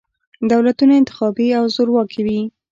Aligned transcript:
دولتونه 0.51 0.93
انتخابي 1.01 1.47
او 1.59 1.63
زورواکي 1.75 2.21
وي. 2.25 2.41